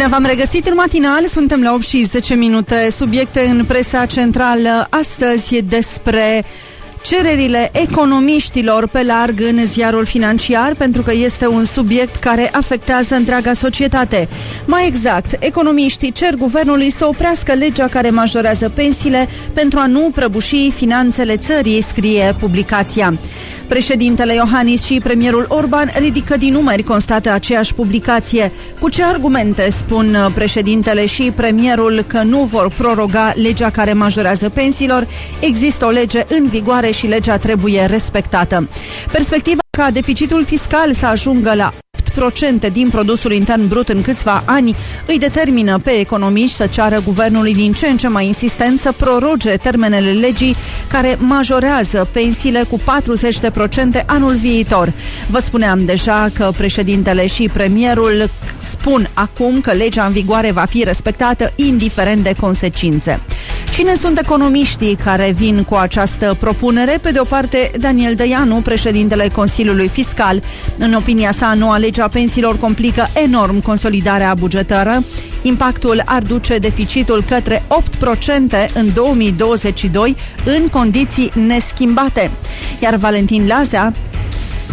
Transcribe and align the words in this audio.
Bine 0.00 0.12
v-am 0.12 0.24
regăsit 0.24 0.66
în 0.66 0.74
matinal, 0.74 1.26
suntem 1.26 1.62
la 1.62 1.72
8 1.72 1.82
și 1.82 2.04
10 2.04 2.34
minute. 2.34 2.90
Subiecte 2.90 3.40
în 3.40 3.64
presa 3.64 4.06
centrală 4.06 4.86
astăzi 4.90 5.62
despre 5.62 6.44
cererile 7.02 7.70
economiștilor 7.72 8.88
pe 8.88 9.02
larg 9.02 9.40
în 9.40 9.66
ziarul 9.66 10.04
financiar, 10.04 10.74
pentru 10.74 11.02
că 11.02 11.12
este 11.14 11.46
un 11.46 11.64
subiect 11.64 12.16
care 12.16 12.50
afectează 12.52 13.14
întreaga 13.14 13.52
societate. 13.52 14.28
Mai 14.64 14.86
exact, 14.86 15.44
economiștii 15.44 16.12
cer 16.12 16.34
guvernului 16.34 16.90
să 16.90 17.06
oprească 17.06 17.52
legea 17.52 17.86
care 17.86 18.10
majorează 18.10 18.68
pensiile 18.68 19.28
pentru 19.52 19.78
a 19.78 19.86
nu 19.86 20.10
prăbuși 20.14 20.70
finanțele 20.70 21.36
țării, 21.36 21.82
scrie 21.82 22.34
publicația. 22.38 23.14
Președintele 23.68 24.34
Iohannis 24.34 24.84
și 24.84 25.00
premierul 25.02 25.46
Orban 25.48 25.90
ridică 25.98 26.36
din 26.36 26.52
numeri, 26.52 26.82
constată 26.82 27.32
aceeași 27.32 27.74
publicație. 27.74 28.52
Cu 28.80 28.88
ce 28.88 29.02
argumente 29.02 29.70
spun 29.70 30.16
președintele 30.34 31.06
și 31.06 31.32
premierul 31.36 32.04
că 32.06 32.22
nu 32.22 32.38
vor 32.38 32.68
proroga 32.76 33.32
legea 33.36 33.70
care 33.70 33.92
majorează 33.92 34.48
pensiilor? 34.48 35.06
Există 35.40 35.86
o 35.86 35.90
lege 35.90 36.24
în 36.28 36.46
vigoare 36.46 36.89
și 36.92 37.06
legea 37.06 37.36
trebuie 37.36 37.84
respectată. 37.84 38.68
Perspectiva 39.12 39.60
ca 39.70 39.90
deficitul 39.90 40.44
fiscal 40.44 40.92
să 40.92 41.06
ajungă 41.06 41.54
la 41.54 41.70
8% 42.68 42.72
din 42.72 42.88
produsul 42.88 43.32
intern 43.32 43.68
brut 43.68 43.88
în 43.88 44.02
câțiva 44.02 44.42
ani 44.46 44.76
îi 45.06 45.18
determină 45.18 45.78
pe 45.78 45.90
economiști 45.90 46.56
să 46.56 46.66
ceară 46.66 47.00
guvernului 47.04 47.54
din 47.54 47.72
ce 47.72 47.86
în 47.86 47.96
ce 47.96 48.08
mai 48.08 48.26
insistent 48.26 48.80
să 48.80 48.92
proroge 48.92 49.56
termenele 49.56 50.10
legii 50.10 50.56
care 50.88 51.16
majorează 51.18 52.08
pensiile 52.12 52.62
cu 52.62 52.78
40% 52.78 52.82
anul 54.06 54.34
viitor. 54.34 54.92
Vă 55.26 55.38
spuneam 55.38 55.84
deja 55.84 56.30
că 56.34 56.52
președintele 56.56 57.26
și 57.26 57.50
premierul 57.52 58.30
spun 58.70 59.10
acum 59.14 59.60
că 59.60 59.72
legea 59.72 60.04
în 60.04 60.12
vigoare 60.12 60.50
va 60.50 60.64
fi 60.64 60.84
respectată 60.84 61.52
indiferent 61.56 62.22
de 62.22 62.34
consecințe. 62.40 63.20
Cine 63.72 63.94
sunt 63.94 64.18
economiștii 64.18 64.94
care 65.04 65.32
vin 65.36 65.62
cu 65.62 65.74
această 65.74 66.36
propunere? 66.40 66.98
Pe 67.02 67.10
de 67.10 67.18
o 67.18 67.24
parte, 67.24 67.70
Daniel 67.78 68.14
Dăianu, 68.14 68.54
președintele 68.54 69.28
Consiliului 69.28 69.88
Fiscal. 69.88 70.42
În 70.78 70.92
opinia 70.94 71.32
sa, 71.32 71.54
noua 71.54 71.76
lege 71.76 72.02
a 72.02 72.08
pensiilor 72.08 72.58
complică 72.58 73.08
enorm 73.24 73.60
consolidarea 73.60 74.34
bugetară. 74.34 75.04
Impactul 75.42 76.02
ar 76.04 76.22
duce 76.22 76.58
deficitul 76.58 77.24
către 77.28 77.62
8% 78.68 78.72
în 78.74 78.92
2022 78.94 80.16
în 80.44 80.68
condiții 80.68 81.30
neschimbate. 81.46 82.30
Iar 82.80 82.94
Valentin 82.94 83.46
Lazea, 83.46 83.92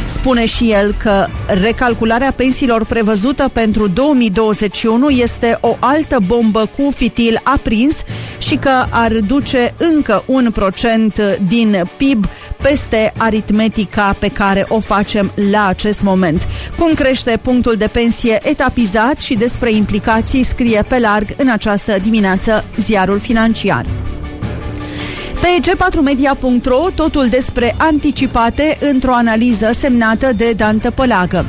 Spune 0.05 0.45
și 0.45 0.71
el 0.71 0.95
că 0.97 1.27
recalcularea 1.47 2.33
pensiilor 2.35 2.85
prevăzută 2.85 3.49
pentru 3.53 3.87
2021 3.87 5.09
este 5.09 5.57
o 5.61 5.77
altă 5.79 6.17
bombă 6.25 6.69
cu 6.77 6.91
fitil 6.95 7.39
aprins 7.43 8.03
și 8.37 8.55
că 8.55 8.85
ar 8.89 9.11
duce 9.11 9.73
încă 9.77 10.23
un 10.25 10.51
procent 10.53 11.21
din 11.47 11.83
PIB 11.97 12.25
peste 12.61 13.13
aritmetica 13.17 14.15
pe 14.19 14.27
care 14.27 14.65
o 14.67 14.79
facem 14.79 15.31
la 15.51 15.67
acest 15.67 16.03
moment. 16.03 16.47
Cum 16.79 16.93
crește 16.93 17.39
punctul 17.41 17.75
de 17.75 17.87
pensie 17.87 18.39
etapizat 18.43 19.19
și 19.19 19.33
despre 19.33 19.71
implicații 19.71 20.43
scrie 20.43 20.83
pe 20.87 20.99
larg 20.99 21.27
în 21.37 21.49
această 21.49 21.95
dimineață 22.03 22.65
ziarul 22.79 23.19
financiar. 23.19 23.85
Pe 25.41 25.47
g4media.ro 25.61 26.89
totul 26.95 27.27
despre 27.27 27.75
anticipate 27.77 28.77
într-o 28.79 29.13
analiză 29.13 29.69
semnată 29.73 30.31
de 30.33 30.53
Dan 30.55 30.77
Tăpălagă. 30.77 31.45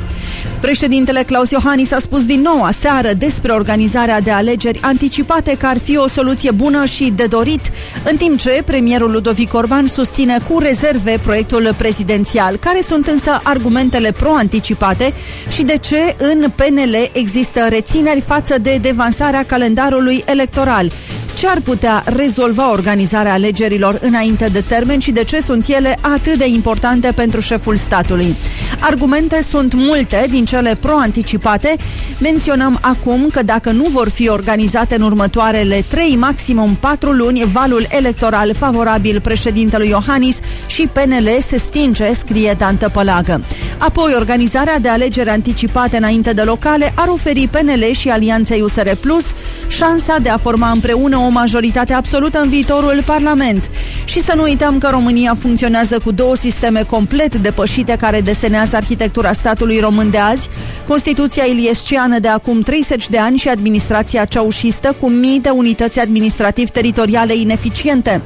Președintele 0.61 1.23
Claus 1.23 1.51
Iohannis 1.51 1.91
a 1.91 1.99
spus 1.99 2.25
din 2.25 2.41
nou 2.41 2.63
aseară 2.63 3.13
despre 3.13 3.51
organizarea 3.51 4.21
de 4.21 4.31
alegeri 4.31 4.79
anticipate 4.81 5.55
că 5.59 5.65
ar 5.65 5.77
fi 5.77 5.97
o 5.97 6.07
soluție 6.07 6.51
bună 6.51 6.85
și 6.85 7.13
de 7.15 7.25
dorit, 7.25 7.71
în 8.03 8.17
timp 8.17 8.37
ce 8.39 8.61
premierul 8.65 9.11
Ludovic 9.11 9.53
Orban 9.53 9.87
susține 9.87 10.37
cu 10.49 10.59
rezerve 10.59 11.17
proiectul 11.23 11.73
prezidențial. 11.77 12.55
Care 12.55 12.81
sunt 12.81 13.07
însă 13.07 13.39
argumentele 13.43 14.11
pro-anticipate 14.11 15.13
și 15.49 15.63
de 15.63 15.77
ce 15.77 16.15
în 16.17 16.51
PNL 16.55 17.09
există 17.13 17.65
rețineri 17.69 18.21
față 18.21 18.57
de 18.57 18.77
devansarea 18.81 19.45
calendarului 19.45 20.23
electoral? 20.25 20.91
Ce 21.39 21.47
ar 21.47 21.59
putea 21.59 22.03
rezolva 22.05 22.71
organizarea 22.71 23.33
alegerilor 23.33 23.99
înainte 24.01 24.47
de 24.47 24.61
termen 24.61 24.99
și 24.99 25.11
de 25.11 25.23
ce 25.23 25.39
sunt 25.39 25.67
ele 25.67 25.97
atât 26.01 26.37
de 26.37 26.47
importante 26.47 27.11
pentru 27.15 27.39
șeful 27.39 27.75
statului? 27.75 28.35
Argumente 28.79 29.41
sunt 29.41 29.73
multe 29.73 30.25
din 30.29 30.45
cele 30.45 30.77
pro-anticipate. 30.79 31.75
Menționăm 32.21 32.77
acum 32.81 33.27
că 33.31 33.43
dacă 33.43 33.71
nu 33.71 33.87
vor 33.91 34.09
fi 34.09 34.29
organizate 34.29 34.95
în 34.95 35.01
următoarele 35.01 35.85
3, 35.87 36.15
maximum 36.15 36.75
4 36.75 37.11
luni, 37.11 37.43
valul 37.51 37.87
electoral 37.89 38.53
favorabil 38.53 39.21
președintelui 39.21 39.89
Iohannis 39.89 40.39
și 40.67 40.89
PNL 40.91 41.29
se 41.41 41.57
stinge, 41.57 42.13
scrie 42.13 42.55
Dantă 42.57 42.89
Pălagă. 42.89 43.41
Apoi, 43.79 44.13
organizarea 44.15 44.79
de 44.79 44.89
alegeri 44.89 45.29
anticipate 45.29 45.97
înainte 45.97 46.33
de 46.33 46.41
locale 46.41 46.91
ar 46.95 47.07
oferi 47.07 47.47
PNL 47.51 47.91
și 47.91 48.09
Alianței 48.09 48.61
USR 48.61 48.89
Plus 48.99 49.25
șansa 49.67 50.17
de 50.17 50.29
a 50.29 50.37
forma 50.37 50.69
împreună 50.69 51.17
o 51.17 51.29
majoritate 51.29 51.93
absolută 51.93 52.39
în 52.39 52.49
viitorul 52.49 53.03
Parlament. 53.05 53.69
Și 54.05 54.21
să 54.21 54.33
nu 54.35 54.41
uităm 54.41 54.77
că 54.77 54.87
România 54.91 55.35
funcționează 55.39 55.99
cu 55.99 56.11
două 56.11 56.35
sisteme 56.35 56.83
complet 56.83 57.35
depășite 57.35 57.95
care 57.99 58.21
desenează 58.21 58.75
arhitectura 58.75 59.33
statului 59.33 59.79
român 59.79 60.09
de 60.09 60.17
azi, 60.17 60.49
Constituția 60.87 61.43
iliesciană 61.43 62.19
de 62.19 62.27
acum 62.27 62.61
30 62.61 63.09
de 63.09 63.17
ani 63.17 63.37
și 63.37 63.49
administrația 63.49 64.25
ceaușistă 64.25 64.95
cu 64.99 65.09
mii 65.09 65.39
de 65.39 65.49
unități 65.49 65.99
administrativ-teritoriale 65.99 67.35
ineficiente. 67.35 68.21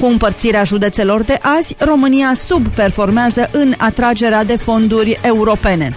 Cu 0.00 0.06
împărțirea 0.06 0.64
județelor 0.64 1.22
de 1.22 1.38
azi, 1.42 1.74
România 1.78 2.32
subperformează 2.34 3.48
în 3.52 3.74
atragerea 3.78 4.44
de 4.44 4.56
fonduri 4.56 4.95
europene. 5.22 5.96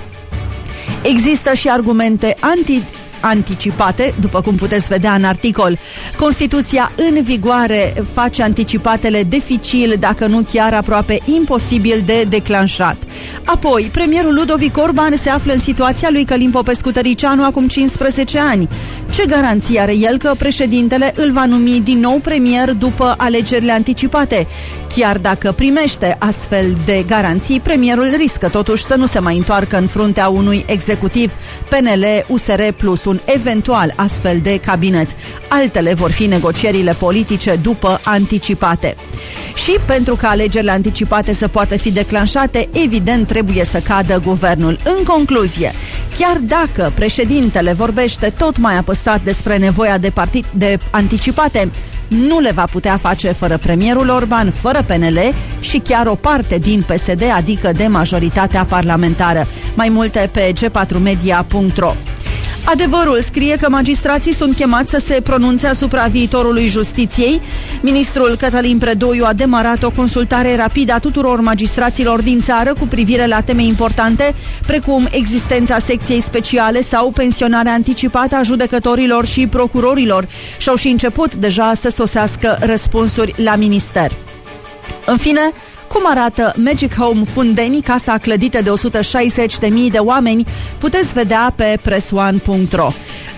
Există 1.02 1.54
și 1.54 1.70
argumente 1.70 2.36
anti 2.40 2.84
anticipate, 3.22 4.14
după 4.20 4.42
cum 4.42 4.56
puteți 4.56 4.88
vedea 4.88 5.14
în 5.14 5.24
articol. 5.24 5.78
Constituția 6.18 6.92
în 6.96 7.22
vigoare 7.22 7.94
face 8.14 8.44
anticipatele 8.44 9.24
dificil, 9.24 9.96
dacă 10.00 10.26
nu 10.26 10.46
chiar 10.52 10.74
aproape 10.74 11.20
imposibil 11.26 12.04
de 12.06 12.26
declanșat. 12.30 12.98
Apoi, 13.44 13.90
premierul 13.92 14.34
Ludovic 14.34 14.78
Orban 14.78 15.16
se 15.18 15.30
află 15.30 15.54
în 15.54 15.60
situația 15.60 16.10
lui 16.12 16.24
Călim 16.24 16.52
Popescu 16.52 16.92
Tăricianu 16.92 17.44
acum 17.46 17.68
15 17.68 18.40
ani. 18.40 18.70
Ce 19.12 19.26
garanție 19.26 19.80
are 19.80 19.96
el 19.96 20.18
că 20.18 20.34
președintele 20.38 21.14
îl 21.16 21.32
va 21.32 21.46
numi 21.46 21.82
din 21.84 22.00
nou 22.00 22.20
premier 22.24 22.72
după 22.72 23.14
alegerile 23.18 23.72
anticipate? 23.72 24.48
Chiar 24.96 25.18
dacă 25.18 25.52
primește 25.52 26.16
astfel 26.20 26.78
de 26.86 27.04
garanții, 27.08 27.60
premierul 27.60 28.14
riscă 28.18 28.50
totuși 28.50 28.84
să 28.84 28.96
nu 28.96 29.06
se 29.06 29.20
mai 29.20 29.36
întoarcă 29.36 29.78
în 29.78 29.88
fruntea 29.88 30.28
unui 30.28 30.66
executiv 30.68 31.34
PNL, 31.70 32.06
USR 32.28 32.62
plus 32.78 33.06
un 33.06 33.20
eventual 33.26 33.94
astfel 33.96 34.40
de 34.44 34.60
cabinet. 34.66 35.08
Altele 35.48 35.94
vor 35.94 36.12
fi 36.12 36.26
negocierile 36.26 36.96
politice 37.00 37.56
după 37.56 38.00
anticipate. 38.04 38.96
Și 39.56 39.78
pentru 39.86 40.16
ca 40.16 40.30
alegerile 40.30 40.72
anticipate 40.72 41.34
să 41.34 41.48
poată 41.48 41.78
fi 41.78 41.92
declanșate, 41.92 42.70
evident 42.72 43.28
trebuie 43.28 43.64
să 43.64 43.80
cadă 43.80 44.22
guvernul. 44.24 44.80
În 44.98 45.04
concluzie, 45.04 45.74
chiar 46.18 46.38
dacă 46.38 46.92
președintele 46.96 47.74
vorbește 47.74 48.34
tot 48.38 48.58
mai 48.58 48.78
apăsat 48.78 48.99
despre 49.24 49.58
nevoia 49.58 49.98
de 49.98 50.10
partid 50.10 50.46
de 50.54 50.80
anticipate, 50.92 51.72
nu 52.08 52.40
le 52.40 52.52
va 52.52 52.66
putea 52.72 52.98
face 52.98 53.32
fără 53.32 53.58
premierul 53.58 54.10
Orban, 54.10 54.52
fără 54.52 54.84
PNL 54.88 55.20
și 55.60 55.78
chiar 55.78 56.08
o 56.08 56.16
parte 56.16 56.58
din 56.58 56.82
PSD, 56.82 57.24
adică 57.36 57.72
de 57.72 57.88
majoritatea 57.88 58.64
parlamentară. 58.64 59.46
Mai 59.74 59.90
multe 59.90 60.30
pe 60.32 60.54
g4media.ro 60.54 61.94
Adevărul 62.72 63.22
scrie 63.22 63.56
că 63.56 63.70
magistrații 63.70 64.34
sunt 64.34 64.56
chemați 64.56 64.90
să 64.90 65.00
se 65.00 65.22
pronunțe 65.22 65.68
asupra 65.68 66.04
viitorului 66.04 66.68
justiției. 66.68 67.42
Ministrul 67.82 68.36
Cătălin 68.36 68.78
Predoiu 68.78 69.26
a 69.26 69.34
demarat 69.34 69.84
o 69.84 69.90
consultare 69.90 70.56
rapidă 70.56 70.94
a 70.94 71.00
tuturor 71.00 71.42
magistraților 71.42 72.22
din 72.22 72.42
țară 72.42 72.74
cu 72.74 72.88
privire 72.88 73.28
la 73.28 73.42
teme 73.42 73.64
importante, 73.64 74.36
precum 74.66 75.08
existența 75.12 75.80
secției 75.80 76.22
speciale 76.22 76.82
sau 76.82 77.12
pensionarea 77.12 77.74
anticipată 77.74 78.36
a 78.36 78.42
judecătorilor 78.42 79.26
și 79.26 79.48
procurorilor. 79.48 80.28
Și-au 80.58 80.76
și 80.76 80.88
început 80.88 81.36
deja 81.36 81.72
să 81.76 81.90
sosească 81.90 82.58
răspunsuri 82.62 83.34
la 83.38 83.56
minister. 83.56 84.12
În 85.06 85.18
fine, 85.18 85.52
cum 85.90 86.02
arată 86.06 86.54
Magic 86.58 86.96
Home 86.96 87.24
Fundeni, 87.24 87.82
casa 87.82 88.18
clădită 88.18 88.62
de 88.62 88.70
160.000 89.68 89.70
de 89.92 89.98
oameni, 89.98 90.46
puteți 90.78 91.14
vedea 91.14 91.54
pe 91.56 91.78
pressone.ro. 91.82 92.92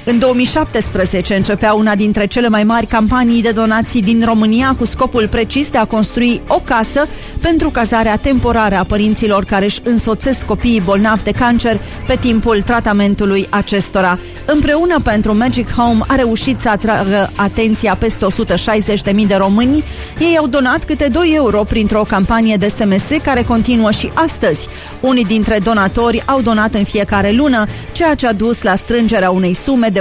În 0.06 0.20
2017 0.20 1.36
începea 1.36 1.74
una 1.74 1.96
dintre 1.96 2.26
cele 2.26 2.48
mai 2.48 2.64
mari 2.64 2.86
campanii 2.86 3.42
de 3.42 3.52
donații 3.52 4.02
din 4.02 4.24
România 4.26 4.76
cu 4.78 4.86
scopul 4.86 5.28
precis 5.28 5.70
de 5.70 5.78
a 5.78 5.86
construi 5.86 6.42
o 6.48 6.62
casă 6.66 7.08
pentru 7.42 7.70
cazarea 7.70 8.16
temporară 8.16 8.76
a 8.76 8.84
părinților 8.84 9.46
care 9.46 9.66
își 9.66 9.80
însoțesc 9.84 10.46
copiii 10.46 10.82
bolnavi 10.82 11.24
de 11.24 11.32
cancer 11.32 11.80
pe 12.08 12.18
timpul 12.20 12.62
tratamentului 12.62 13.48
acestora. 13.50 14.18
Împreună 14.46 15.00
pentru 15.04 15.36
Magic 15.36 15.72
Home 15.72 16.00
a 16.08 16.16
reușit 16.16 16.62
să 16.62 16.70
atragă 16.70 17.32
atenția 17.36 17.96
peste 17.96 18.26
160.000 19.12 19.28
de 19.28 19.36
români. 19.36 19.84
Ei 20.20 20.38
au 20.38 20.48
donat 20.48 20.84
câte 20.84 21.08
2 21.12 21.32
euro 21.36 21.64
printr-o 21.64 22.06
campanie 22.08 22.56
de 22.56 22.68
SMS 22.68 23.08
care 23.24 23.44
continuă 23.44 23.92
și 23.92 24.12
astăzi. 24.14 24.68
Unii 25.00 25.26
dintre 25.26 25.58
donatori 25.64 26.24
au 26.26 26.42
donat 26.42 26.74
în 26.74 26.84
fiecare 26.84 27.32
lună, 27.32 27.66
ceea 27.92 28.16
ce 28.16 28.28
a 28.28 28.34
dus 28.34 28.62
la 28.62 28.76
strângerea 28.76 29.30
unei 29.30 29.54
sume 29.54 29.90
de 29.92 30.00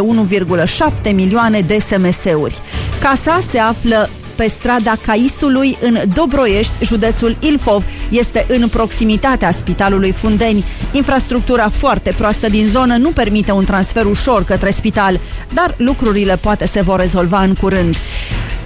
1,7 1.05 1.15
milioane 1.15 1.61
de 1.61 1.79
SMS-uri. 1.79 2.59
Casa 3.01 3.39
se 3.41 3.59
află 3.59 4.11
pe 4.41 4.49
strada 4.49 4.93
Caisului 5.07 5.79
în 5.81 5.99
Dobroiești, 6.15 6.73
județul 6.85 7.37
Ilfov. 7.41 7.85
Este 8.11 8.47
în 8.49 8.69
proximitatea 8.69 9.51
Spitalului 9.51 10.13
Fundeni. 10.13 10.65
Infrastructura 10.93 11.69
foarte 11.69 12.13
proastă 12.17 12.49
din 12.49 12.67
zonă 12.67 12.97
nu 12.97 13.11
permite 13.11 13.53
un 13.53 13.65
transfer 13.65 14.05
ușor 14.05 14.45
către 14.45 14.71
spital, 14.71 15.21
dar 15.55 15.75
lucrurile 15.77 16.37
poate 16.37 16.67
se 16.67 16.81
vor 16.81 17.01
rezolva 17.01 17.43
în 17.43 17.55
curând. 17.55 17.97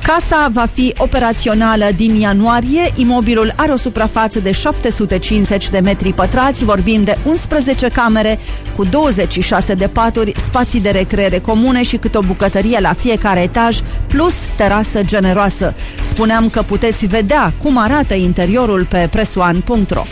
Casa 0.06 0.48
va 0.52 0.66
fi 0.72 0.94
operațională 0.96 1.84
din 1.96 2.14
ianuarie. 2.14 2.92
Imobilul 2.96 3.52
are 3.56 3.72
o 3.72 3.76
suprafață 3.76 4.40
de 4.40 4.52
750 4.52 5.68
de 5.68 5.78
metri 5.78 6.12
pătrați. 6.12 6.64
Vorbim 6.64 7.04
de 7.04 7.18
11 7.24 7.88
camere 7.88 8.38
cu 8.76 8.84
26 8.84 9.74
de 9.74 9.88
paturi, 9.88 10.32
spații 10.36 10.80
de 10.80 10.90
recreere 10.90 11.38
comune 11.38 11.82
și 11.82 11.96
câte 11.96 12.18
o 12.18 12.20
bucătărie 12.20 12.78
la 12.80 12.92
fiecare 12.92 13.40
etaj, 13.40 13.78
plus 14.06 14.34
terasă 14.56 15.02
generoasă. 15.02 15.74
Spuneam 16.08 16.48
că 16.48 16.62
puteți 16.62 17.06
vedea 17.06 17.52
cum 17.62 17.78
arată 17.78 18.14
interiorul 18.14 18.86
pe 18.90 19.08
presoan.ro. 19.10 20.02